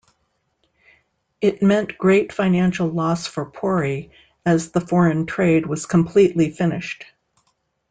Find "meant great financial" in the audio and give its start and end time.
1.61-2.87